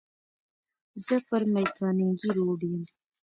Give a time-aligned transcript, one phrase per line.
[1.05, 2.83] زه پر مېکانګي روډ یم.